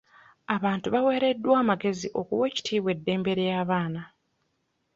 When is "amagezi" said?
1.61-2.07